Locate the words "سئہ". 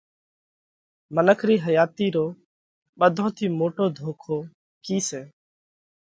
5.07-5.21